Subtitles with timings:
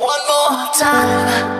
[0.00, 1.59] One more time.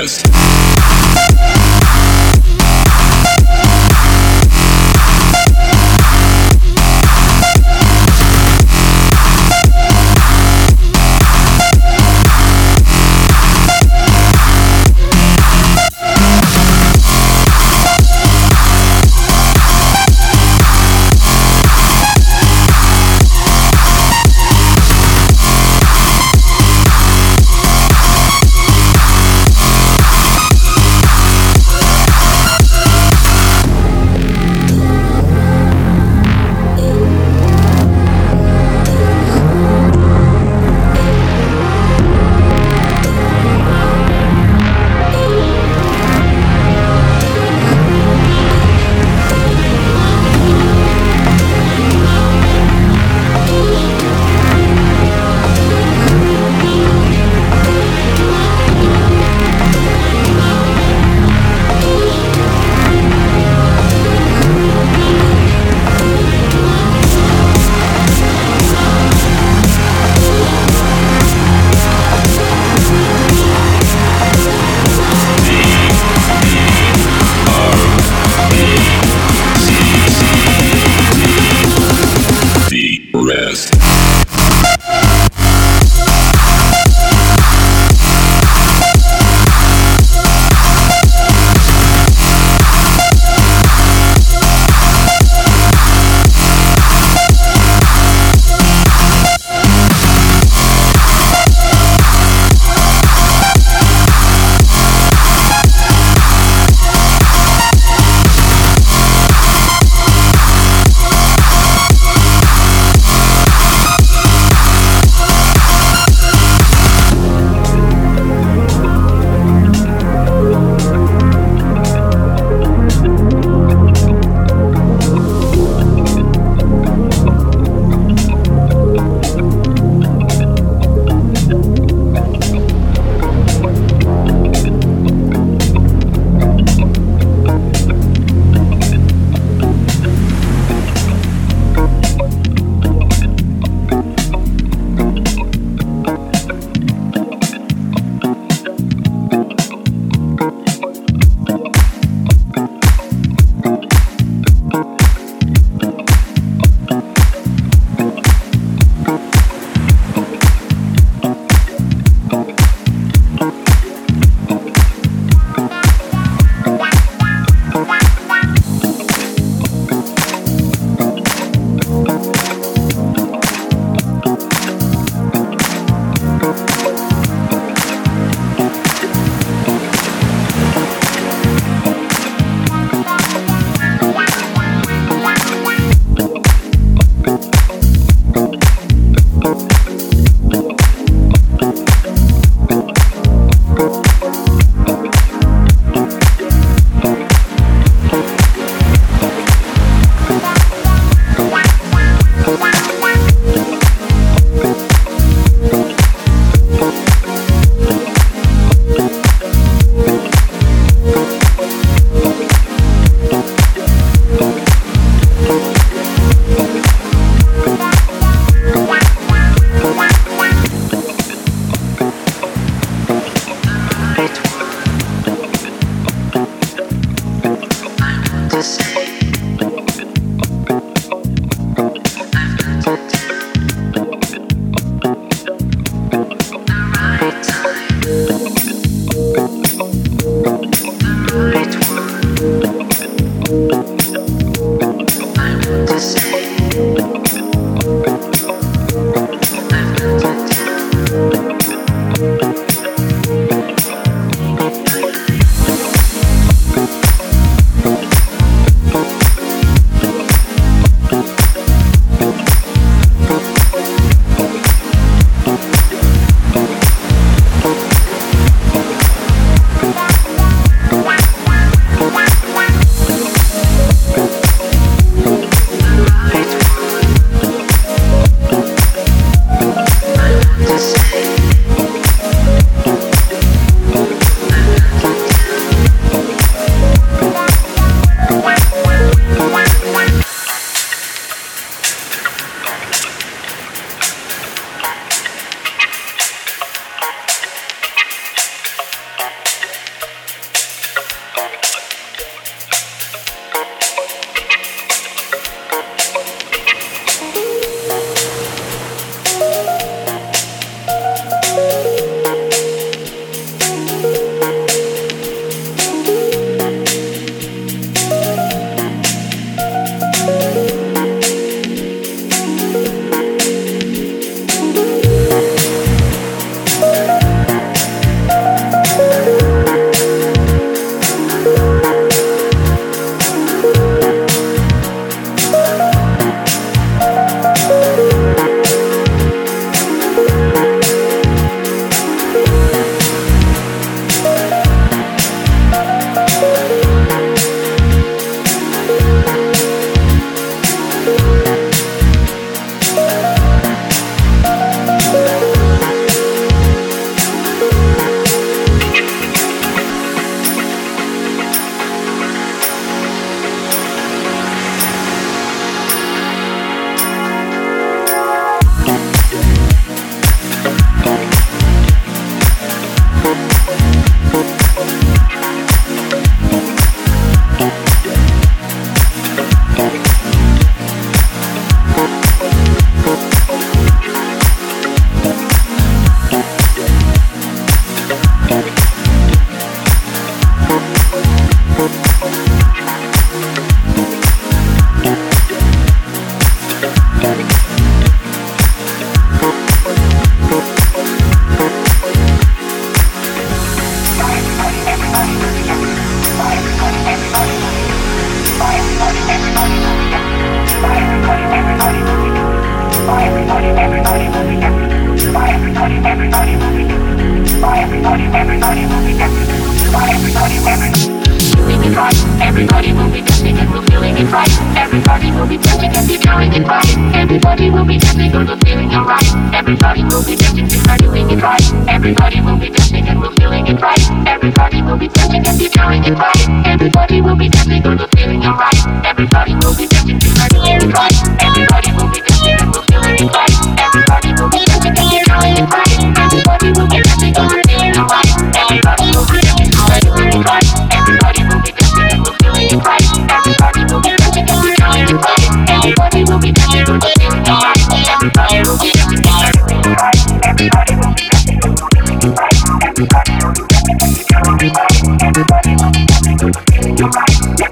[0.00, 0.39] Podcast.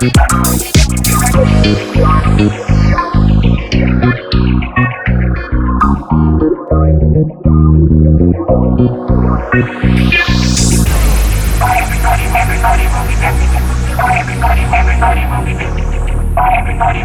[0.01, 0.15] Everybody,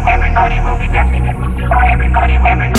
[0.06, 1.26] everybody will be dancing.
[1.74, 2.73] Everybody, everybody.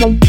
[0.00, 0.28] Wow.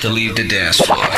[0.00, 1.15] to leave the dance floor.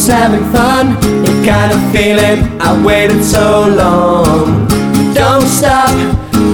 [0.00, 0.94] Was having fun.
[1.24, 4.66] The kind of feeling I waited so long.
[5.12, 5.90] Don't stop,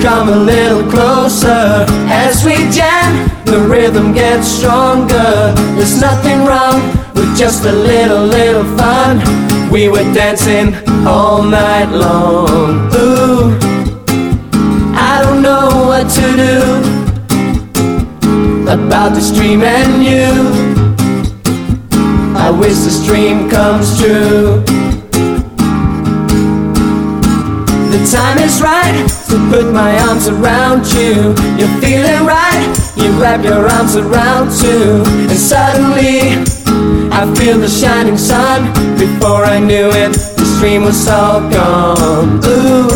[0.03, 3.31] come a little closer as we jam.
[3.45, 5.55] The rhythm gets stronger.
[5.77, 6.81] There's nothing wrong
[7.15, 9.23] with just a little, little fun.
[9.71, 10.75] We were dancing
[11.07, 12.91] all night long.
[12.95, 13.57] Ooh,
[15.09, 16.59] I don't know what to do
[18.69, 20.66] about this dream and you.
[22.59, 24.63] Wish this dream comes true.
[27.93, 31.35] The time is right to put my arms around you.
[31.59, 32.67] You're feeling right,
[32.97, 35.05] you wrap your arms around too.
[35.07, 36.45] And suddenly,
[37.13, 38.73] I feel the shining sun.
[38.99, 42.41] Before I knew it, this dream was all gone.
[42.45, 42.89] Ooh,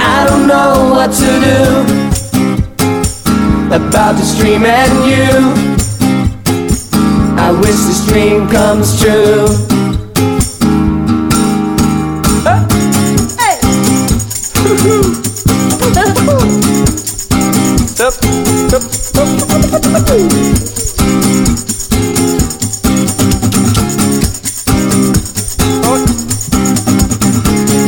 [0.00, 2.08] I don't know what to do
[3.74, 5.77] about this dream and you.
[7.48, 9.46] I wish this dream comes true.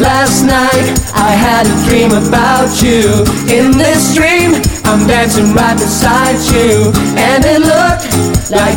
[0.01, 3.27] Last night I had a dream about you.
[3.53, 4.55] In this dream,
[4.87, 6.91] I'm dancing right beside you,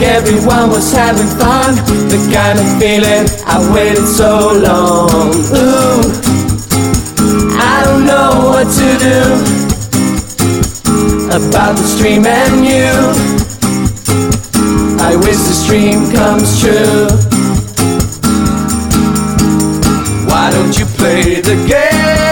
[0.03, 1.75] everyone was having fun.
[2.11, 5.31] The kind of feeling I waited so long.
[5.55, 6.01] Ooh,
[7.57, 9.19] I don't know what to do
[11.33, 12.91] about this dream and you.
[15.01, 17.07] I wish this dream comes true.
[20.27, 22.23] Why don't you play the game?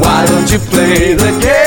[0.00, 1.57] Why don't you play the game?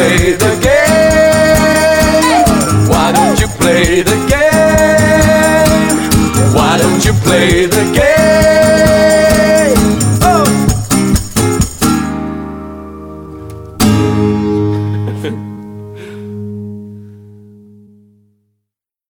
[0.00, 1.90] Play the game?
[2.88, 5.96] Why don't you play the game?
[6.54, 8.09] Why don't you play the game?